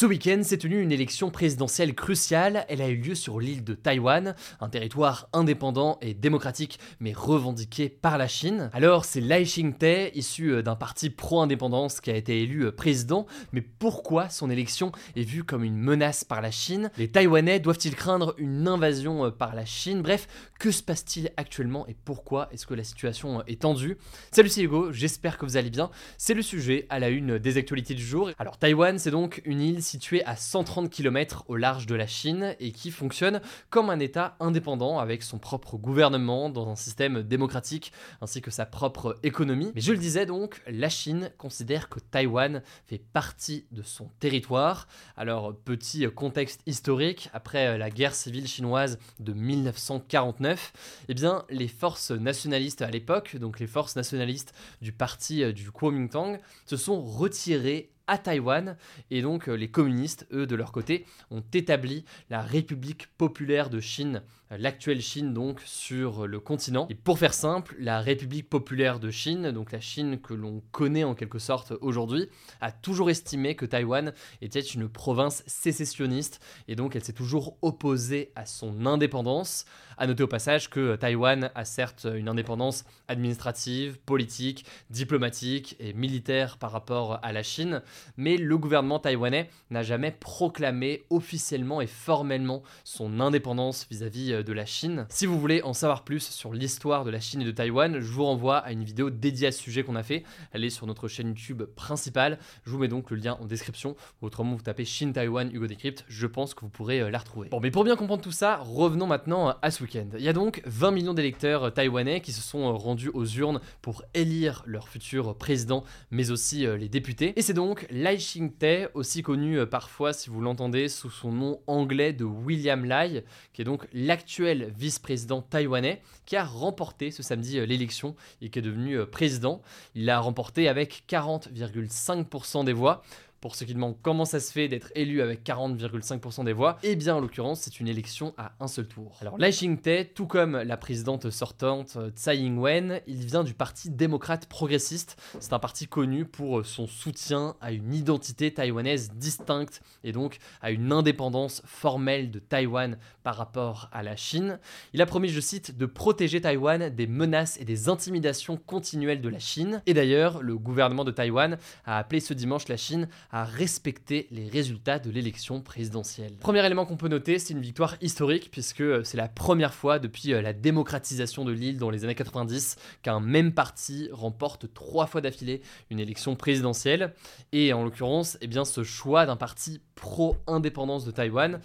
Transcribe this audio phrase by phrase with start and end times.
[0.00, 2.64] Ce week-end s'est tenue une élection présidentielle cruciale.
[2.68, 7.88] Elle a eu lieu sur l'île de Taïwan, un territoire indépendant et démocratique, mais revendiqué
[7.88, 8.70] par la Chine.
[8.74, 13.26] Alors, c'est Lai Ching-te, issu euh, d'un parti pro-indépendance, qui a été élu euh, président.
[13.50, 16.92] Mais pourquoi son élection est vue comme une menace par la Chine?
[16.96, 20.02] Les Taïwanais doivent-ils craindre une invasion euh, par la Chine?
[20.02, 20.28] Bref,
[20.60, 23.96] que se passe-t-il actuellement et pourquoi est-ce que la situation est tendue?
[24.30, 25.90] Salut, c'est Hugo, j'espère que vous allez bien.
[26.18, 28.30] C'est le sujet à la une des actualités du jour.
[28.38, 32.54] Alors, Taïwan, c'est donc une île situé à 130 km au large de la Chine
[32.60, 33.40] et qui fonctionne
[33.70, 38.66] comme un État indépendant avec son propre gouvernement dans un système démocratique ainsi que sa
[38.66, 39.72] propre économie.
[39.74, 44.88] Mais je le disais donc, la Chine considère que Taïwan fait partie de son territoire.
[45.16, 52.10] Alors petit contexte historique, après la guerre civile chinoise de 1949, eh bien les forces
[52.10, 58.18] nationalistes à l'époque, donc les forces nationalistes du parti du Kuomintang, se sont retirées à
[58.18, 58.76] Taïwan.
[59.10, 63.78] Et donc euh, les communistes, eux, de leur côté, ont établi la République populaire de
[63.78, 66.86] Chine, euh, l'actuelle Chine donc, sur le continent.
[66.90, 71.04] Et pour faire simple, la République populaire de Chine, donc la Chine que l'on connaît
[71.04, 72.28] en quelque sorte aujourd'hui,
[72.60, 78.32] a toujours estimé que Taïwan était une province sécessionniste et donc elle s'est toujours opposée
[78.34, 79.66] à son indépendance.
[79.98, 86.56] À noter au passage que Taïwan a certes une indépendance administrative, politique, diplomatique et militaire
[86.56, 87.82] par rapport à la Chine,
[88.16, 94.52] mais le gouvernement taïwanais n'a jamais proclamé officiellement et formellement son indépendance vis-à-vis euh, de
[94.52, 95.06] la Chine.
[95.08, 98.12] Si vous voulez en savoir plus sur l'histoire de la Chine et de Taïwan, je
[98.12, 100.24] vous renvoie à une vidéo dédiée à ce sujet qu'on a fait.
[100.52, 102.38] Elle est sur notre chaîne YouTube principale.
[102.64, 103.96] Je vous mets donc le lien en description.
[104.22, 106.04] Autrement, vous tapez Chine Taïwan Hugo Decrypt.
[106.08, 107.48] Je pense que vous pourrez euh, la retrouver.
[107.48, 110.08] Bon, mais pour bien comprendre tout ça, revenons maintenant à ce week-end.
[110.16, 114.02] Il y a donc 20 millions d'électeurs taïwanais qui se sont rendus aux urnes pour
[114.14, 117.32] élire leur futur président, mais aussi euh, les députés.
[117.36, 121.60] Et c'est donc Lai Ching-te, aussi connu euh, parfois, si vous l'entendez, sous son nom
[121.66, 127.58] anglais de William Lai, qui est donc l'actuel vice-président taïwanais, qui a remporté ce samedi
[127.58, 129.62] euh, l'élection et qui est devenu euh, président.
[129.94, 133.02] Il l'a remporté avec 40,5% des voix.
[133.40, 136.96] Pour ceux qui demandent comment ça se fait d'être élu avec 40,5% des voix, eh
[136.96, 139.16] bien en l'occurrence c'est une élection à un seul tour.
[139.20, 143.90] Alors Lai Ching-te, tout comme la présidente sortante euh, Tsai Ing-wen, il vient du parti
[143.90, 145.16] démocrate progressiste.
[145.40, 150.70] C'est un parti connu pour son soutien à une identité taïwanaise distincte et donc à
[150.70, 154.58] une indépendance formelle de Taïwan par rapport à la Chine.
[154.92, 159.28] Il a promis, je cite, de protéger Taïwan des menaces et des intimidations continuelles de
[159.28, 159.82] la Chine.
[159.86, 164.48] Et d'ailleurs, le gouvernement de Taïwan a appelé ce dimanche la Chine à respecter les
[164.48, 166.32] résultats de l'élection présidentielle.
[166.40, 169.98] Premier élément qu'on peut noter, c'est une victoire historique puisque euh, c'est la première fois
[169.98, 175.06] depuis euh, la démocratisation de l'île dans les années 90 qu'un même parti remporte trois
[175.06, 177.14] fois d'affilée une élection présidentielle.
[177.52, 181.60] Et en l'occurrence, eh ce choix d'un parti pro-indépendance de Taïwan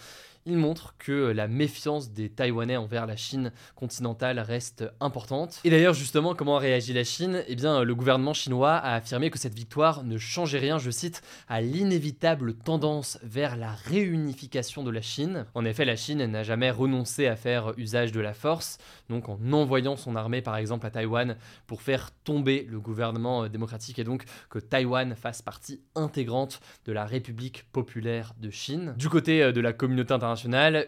[0.46, 5.60] il montre que la méfiance des Taïwanais envers la Chine continentale reste importante.
[5.64, 7.44] Et d'ailleurs, justement, comment a réagi la Chine?
[7.48, 11.22] Eh bien, le gouvernement chinois a affirmé que cette victoire ne changeait rien, je cite,
[11.48, 15.46] à l'inévitable tendance vers la réunification de la Chine.
[15.54, 18.78] En effet, la Chine n'a jamais renoncé à faire usage de la force,
[19.10, 21.38] donc en envoyant son armée par exemple à Taïwan
[21.68, 26.92] pour faire tomber le gouvernement euh, démocratique et donc que Taïwan fasse partie intégrante de
[26.92, 28.96] la République populaire de Chine.
[28.98, 30.33] Du côté euh, de la communauté internationale,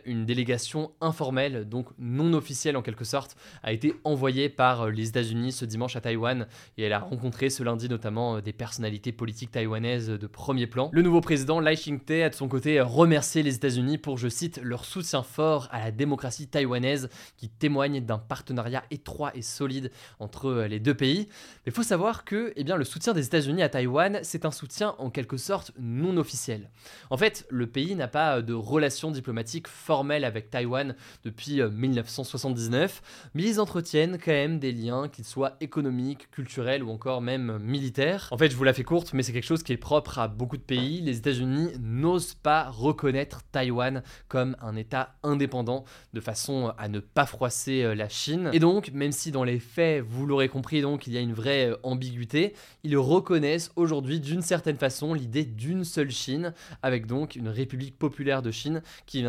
[0.06, 5.10] une délégation informelle, donc non officielle en quelque sorte, a été envoyée par euh, les
[5.10, 6.48] États-Unis ce dimanche à Taïwan
[6.78, 10.90] et elle a rencontré ce lundi notamment euh, des personnalités politiques taïwanaises de premier plan.
[10.92, 14.60] Le nouveau président Lai Ching-te a de son côté remercié les États-Unis pour, je cite,
[14.64, 20.48] leur soutien fort à la démocratie taïwanaise qui témoigne d'un partenariat étroit et solide entre
[20.48, 21.28] euh, les deux pays.
[21.66, 24.52] Mais il faut savoir que eh bien, le soutien des États-Unis à Taïwan, c'est un
[24.52, 26.70] soutien en quelque sorte non officiel.
[27.10, 30.96] En fait, le pays n'a pas de relations diplomatiques diplomatique formel avec Taïwan
[31.26, 36.90] depuis 1979, euh, mais ils entretiennent quand même des liens, qu'ils soient économiques, culturels ou
[36.90, 38.30] encore même militaires.
[38.32, 40.30] En fait, je vous la fais courte, mais c'est quelque chose qui est propre à
[40.30, 41.02] beaucoup de pays.
[41.02, 45.84] Les États-Unis n'osent pas reconnaître Taïwan comme un État indépendant
[46.14, 48.52] de façon à ne pas froisser euh, la Chine.
[48.54, 51.34] Et donc, même si dans les faits, vous l'aurez compris, donc il y a une
[51.34, 52.54] vraie euh, ambiguïté,
[52.84, 58.42] ils reconnaissent aujourd'hui d'une certaine façon l'idée d'une seule Chine, avec donc une République populaire
[58.42, 59.25] de Chine qui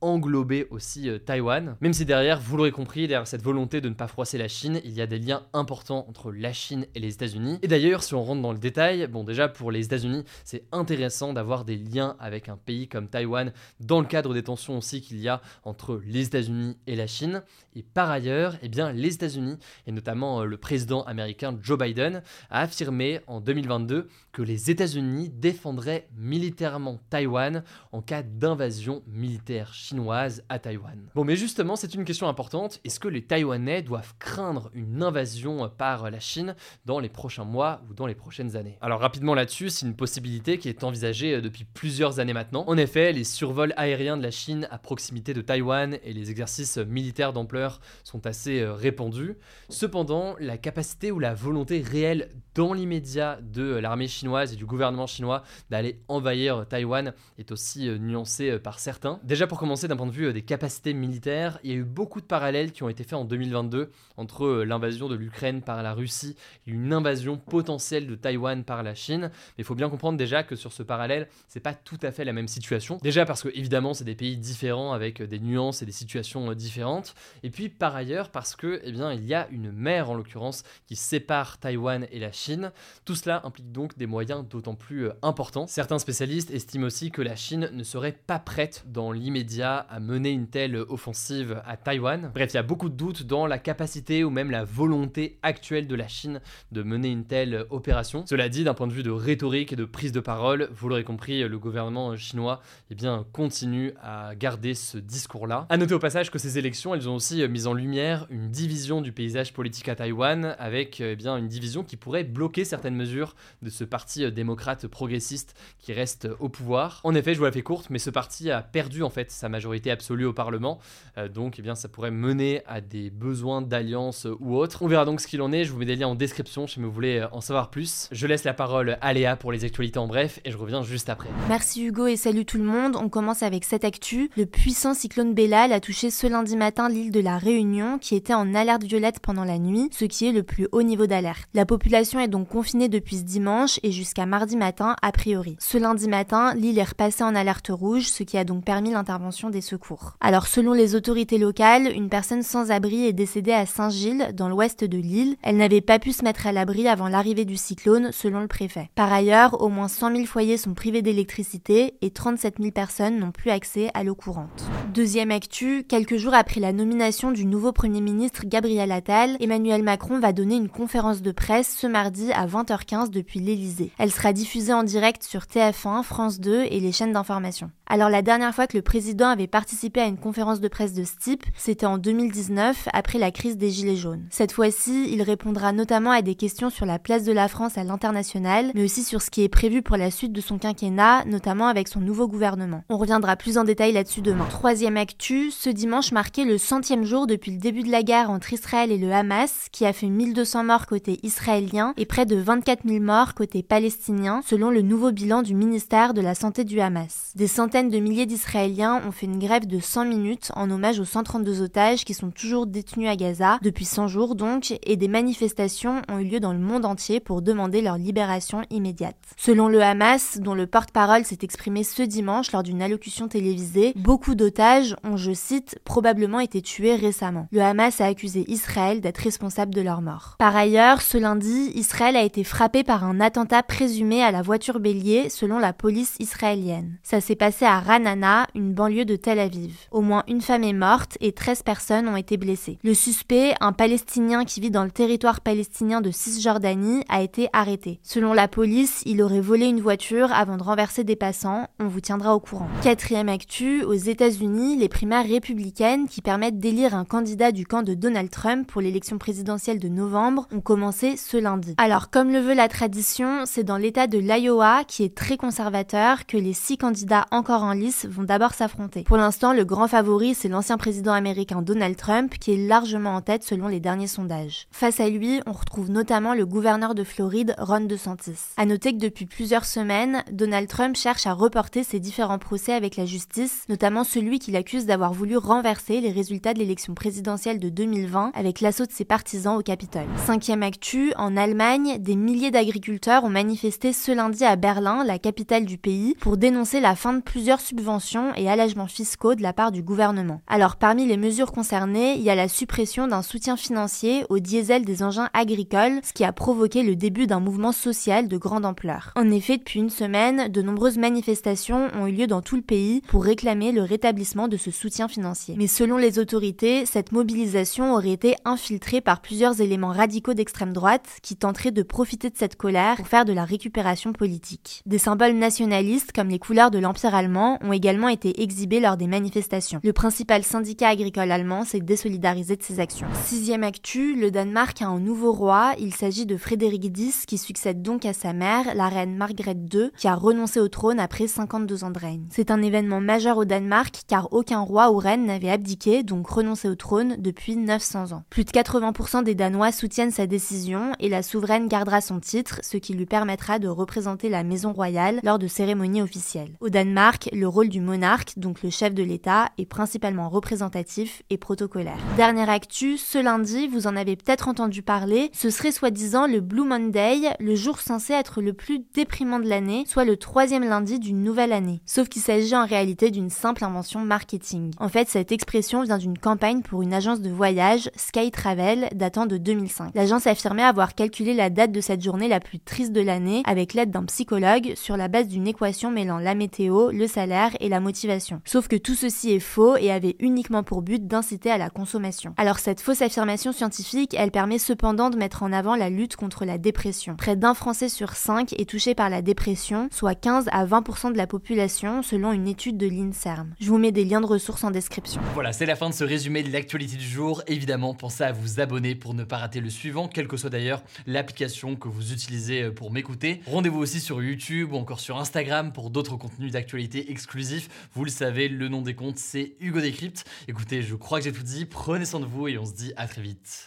[0.00, 1.76] englober aussi euh, Taïwan.
[1.80, 4.80] Même si derrière, vous l'aurez compris, derrière cette volonté de ne pas froisser la Chine,
[4.84, 7.58] il y a des liens importants entre la Chine et les États-Unis.
[7.62, 11.32] Et d'ailleurs, si on rentre dans le détail, bon déjà pour les États-Unis, c'est intéressant
[11.32, 15.20] d'avoir des liens avec un pays comme Taïwan dans le cadre des tensions aussi qu'il
[15.20, 17.42] y a entre les États-Unis et la Chine.
[17.74, 19.56] Et par ailleurs, eh bien, les États-Unis,
[19.86, 25.30] et notamment euh, le président américain Joe Biden, a affirmé en 2022 que les États-Unis
[25.30, 27.62] défendraient militairement Taïwan
[27.92, 29.37] en cas d'invasion militaire
[29.72, 31.10] chinoise à Taïwan.
[31.14, 32.80] Bon, mais justement, c'est une question importante.
[32.84, 36.54] Est-ce que les Taïwanais doivent craindre une invasion par la Chine
[36.84, 38.78] dans les prochains mois ou dans les prochaines années?
[38.80, 42.64] Alors rapidement là-dessus, c'est une possibilité qui est envisagée euh, depuis plusieurs années maintenant.
[42.66, 46.78] En effet, les survols aériens de la Chine à proximité de Taïwan et les exercices
[46.78, 49.36] militaires d'ampleur sont assez euh, répandus.
[49.68, 55.06] Cependant, la capacité ou la volonté réelle dans l'immédiat de l'armée chinoise et du gouvernement
[55.06, 59.20] chinois d'aller envahir Taïwan est aussi euh, nuancée euh, par certains.
[59.28, 61.84] Déjà pour commencer d'un point de vue euh, des capacités militaires, il y a eu
[61.84, 65.92] beaucoup de parallèles qui ont été faits en 2022 entre l'invasion de l'Ukraine par la
[65.92, 66.34] Russie
[66.66, 69.30] et une invasion potentielle de Taïwan par la Chine.
[69.30, 72.24] Mais il faut bien comprendre déjà que sur ce parallèle, c'est pas tout à fait
[72.24, 72.96] la même situation.
[73.02, 77.14] Déjà parce que évidemment c'est des pays différents avec des nuances et des situations différentes.
[77.42, 80.62] Et puis par ailleurs parce que eh bien il y a une mer en l'occurrence
[80.86, 82.72] qui sépare Taïwan et la Chine
[83.04, 85.66] tout cela implique donc des moyens d'autant plus euh, importants.
[85.66, 90.30] Certains spécialistes estiment aussi que la Chine ne serait pas prête dans l'immédiat à mener
[90.30, 92.30] une telle offensive à Taïwan.
[92.34, 95.86] Bref, il y a beaucoup de doutes dans la capacité ou même la volonté actuelle
[95.86, 96.40] de la Chine
[96.72, 98.24] de mener une telle opération.
[98.26, 101.04] Cela dit, d'un point de vue de rhétorique et de prise de parole, vous l'aurez
[101.04, 102.60] compris, le gouvernement chinois
[102.90, 105.66] eh bien, continue à garder ce discours-là.
[105.68, 109.00] A noter au passage que ces élections, elles ont aussi mis en lumière une division
[109.00, 113.34] du paysage politique à Taïwan, avec eh bien, une division qui pourrait bloquer certaines mesures
[113.62, 117.00] de ce parti démocrate progressiste qui reste au pouvoir.
[117.04, 119.90] En effet, je vous la fais courte, mais ce parti a perdu fait sa majorité
[119.90, 120.78] absolue au Parlement,
[121.16, 124.82] euh, donc eh bien, ça pourrait mener à des besoins d'alliance ou autres.
[124.82, 126.80] On verra donc ce qu'il en est, je vous mets des liens en description si
[126.80, 128.08] vous voulez en savoir plus.
[128.12, 131.08] Je laisse la parole à Léa pour les actualités en bref et je reviens juste
[131.08, 131.28] après.
[131.48, 132.96] Merci Hugo et salut tout le monde.
[132.96, 134.30] On commence avec cette actu.
[134.36, 138.34] Le puissant cyclone Bellal a touché ce lundi matin l'île de la Réunion qui était
[138.34, 141.48] en alerte violette pendant la nuit, ce qui est le plus haut niveau d'alerte.
[141.54, 145.56] La population est donc confinée depuis ce dimanche et jusqu'à mardi matin a priori.
[145.58, 149.50] Ce lundi matin, l'île est repassée en alerte rouge, ce qui a donc permis l'intervention
[149.50, 150.16] des secours.
[150.20, 154.84] Alors selon les autorités locales, une personne sans abri est décédée à Saint-Gilles, dans l'ouest
[154.84, 155.36] de l'île.
[155.42, 158.90] Elle n'avait pas pu se mettre à l'abri avant l'arrivée du cyclone, selon le préfet.
[158.94, 163.32] Par ailleurs, au moins 100 000 foyers sont privés d'électricité et 37 000 personnes n'ont
[163.32, 164.64] plus accès à l'eau courante.
[164.94, 170.18] Deuxième actu, quelques jours après la nomination du nouveau Premier ministre Gabriel Attal, Emmanuel Macron
[170.18, 173.92] va donner une conférence de presse ce mardi à 20h15 depuis l'Elysée.
[173.98, 177.70] Elle sera diffusée en direct sur TF1, France 2 et les chaînes d'information.
[177.86, 181.04] Alors la dernière fois que le président avait participé à une conférence de presse de
[181.04, 184.26] ce type, c'était en 2019 après la crise des Gilets jaunes.
[184.30, 187.84] Cette fois-ci, il répondra notamment à des questions sur la place de la France à
[187.84, 191.68] l'international, mais aussi sur ce qui est prévu pour la suite de son quinquennat, notamment
[191.68, 192.82] avec son nouveau gouvernement.
[192.88, 194.46] On reviendra plus en détail là-dessus demain.
[194.50, 198.52] Troisième actu, ce dimanche marquait le centième jour depuis le début de la guerre entre
[198.52, 202.86] Israël et le Hamas, qui a fait 1200 morts côté israélien et près de 24
[202.86, 207.32] 000 morts côté palestinien, selon le nouveau bilan du ministère de la Santé du Hamas.
[207.34, 208.67] Des centaines de milliers d'Israéliens
[209.06, 212.66] ont fait une grève de 100 minutes en hommage aux 132 otages qui sont toujours
[212.66, 216.58] détenus à Gaza, depuis 100 jours donc, et des manifestations ont eu lieu dans le
[216.58, 219.16] monde entier pour demander leur libération immédiate.
[219.36, 224.34] Selon le Hamas, dont le porte-parole s'est exprimé ce dimanche lors d'une allocution télévisée, beaucoup
[224.34, 227.48] d'otages ont, je cite, probablement été tués récemment.
[227.50, 230.36] Le Hamas a accusé Israël d'être responsable de leur mort.
[230.38, 234.80] Par ailleurs, ce lundi, Israël a été frappé par un attentat présumé à la voiture
[234.80, 236.98] bélier selon la police israélienne.
[237.02, 239.86] Ça s'est passé à Ranana, une banlieue de Tel Aviv.
[239.92, 242.78] Au moins une femme est morte et 13 personnes ont été blessées.
[242.82, 248.00] Le suspect, un Palestinien qui vit dans le territoire palestinien de Cisjordanie, a été arrêté.
[248.02, 251.68] Selon la police, il aurait volé une voiture avant de renverser des passants.
[251.78, 252.68] On vous tiendra au courant.
[252.82, 257.94] Quatrième actu, aux États-Unis, les primaires républicaines qui permettent d'élire un candidat du camp de
[257.94, 261.74] Donald Trump pour l'élection présidentielle de novembre ont commencé ce lundi.
[261.78, 266.26] Alors, comme le veut la tradition, c'est dans l'état de l'Iowa, qui est très conservateur,
[266.26, 269.02] que les six candidats encore en lice vont d'abord s'affronter.
[269.02, 273.20] Pour l'instant, le grand favori, c'est l'ancien président américain Donald Trump, qui est largement en
[273.20, 274.66] tête selon les derniers sondages.
[274.70, 278.54] Face à lui, on retrouve notamment le gouverneur de Floride, Ron DeSantis.
[278.56, 282.96] À noter que depuis plusieurs semaines, Donald Trump cherche à reporter ses différents procès avec
[282.96, 287.68] la justice, notamment celui qu'il accuse d'avoir voulu renverser les résultats de l'élection présidentielle de
[287.68, 290.06] 2020 avec l'assaut de ses partisans au Capitole.
[290.26, 295.64] Cinquième actu, en Allemagne, des milliers d'agriculteurs ont manifesté ce lundi à Berlin, la capitale
[295.64, 299.72] du pays, pour dénoncer la fin de plusieurs subventions et allègements fiscaux de la part
[299.72, 300.40] du gouvernement.
[300.46, 304.84] Alors parmi les mesures concernées, il y a la suppression d'un soutien financier au diesel
[304.84, 309.12] des engins agricoles, ce qui a provoqué le début d'un mouvement social de grande ampleur.
[309.16, 313.02] En effet, depuis une semaine, de nombreuses manifestations ont eu lieu dans tout le pays
[313.08, 315.54] pour réclamer le rétablissement de ce soutien financier.
[315.58, 321.06] Mais selon les autorités, cette mobilisation aurait été infiltrée par plusieurs éléments radicaux d'extrême droite
[321.22, 324.82] qui tenteraient de profiter de cette colère pour faire de la récupération politique.
[324.86, 329.06] Des symboles nationalistes comme les couleurs de l'Empire allemand ont également été exhibés lors des
[329.06, 329.80] manifestations.
[329.82, 333.06] Le principal syndicat agricole allemand s'est désolidarisé de ces actions.
[333.24, 335.72] Sixième actu, le Danemark a un nouveau roi.
[335.78, 339.90] Il s'agit de Frédéric X qui succède donc à sa mère, la reine Margrethe II,
[339.96, 342.26] qui a renoncé au trône après 52 ans de règne.
[342.30, 346.68] C'est un événement majeur au Danemark car aucun roi ou reine n'avait abdiqué, donc renoncé
[346.68, 348.22] au trône depuis 900 ans.
[348.30, 352.76] Plus de 80% des Danois soutiennent sa décision et la souveraine gardera son titre, ce
[352.76, 356.56] qui lui permettra de représenter la maison royale lors de cérémonies officielles.
[356.60, 361.38] Au Danemark, le rôle du monarque, donc le chef de l'État, est principalement représentatif et
[361.38, 361.98] protocolaire.
[362.16, 366.64] Dernière actu, ce lundi, vous en avez peut-être entendu parler, ce serait soi-disant le Blue
[366.64, 371.22] Monday, le jour censé être le plus déprimant de l'année, soit le troisième lundi d'une
[371.22, 371.80] nouvelle année.
[371.86, 374.72] Sauf qu'il s'agit en réalité d'une simple invention marketing.
[374.78, 379.26] En fait, cette expression vient d'une campagne pour une agence de voyage, Sky Travel, datant
[379.26, 379.94] de 2005.
[379.94, 383.74] L'agence affirmait avoir calculé la date de cette journée la plus triste de l'année avec
[383.74, 387.80] l'aide d'un psychologue sur la base d'une équation mêlant la météo, le salaire et la
[387.80, 387.97] motivation.
[388.44, 392.34] Sauf que tout ceci est faux et avait uniquement pour but d'inciter à la consommation.
[392.36, 396.44] Alors cette fausse affirmation scientifique, elle permet cependant de mettre en avant la lutte contre
[396.44, 397.16] la dépression.
[397.16, 401.16] Près d'un Français sur cinq est touché par la dépression, soit 15 à 20% de
[401.16, 403.54] la population selon une étude de l'INSERM.
[403.60, 405.20] Je vous mets des liens de ressources en description.
[405.34, 407.42] Voilà, c'est la fin de ce résumé de l'actualité du jour.
[407.46, 410.82] Évidemment, pensez à vous abonner pour ne pas rater le suivant, quelle que soit d'ailleurs
[411.06, 413.40] l'application que vous utilisez euh, pour m'écouter.
[413.46, 417.68] Rendez-vous aussi sur YouTube ou encore sur Instagram pour d'autres contenus d'actualité exclusifs.
[417.92, 420.24] Vous le savez, le nom des comptes, c'est Hugo Décrypte.
[420.46, 421.64] Écoutez, je crois que j'ai tout dit.
[421.64, 423.66] Prenez soin de vous et on se dit à très vite.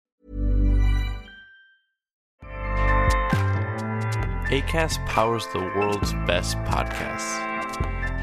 [4.51, 7.39] ACAST powers the world's best podcasts.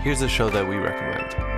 [0.04, 1.57] Here's a show that we recommend.